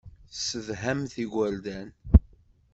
[0.31, 1.89] Tessedhamt igerdan.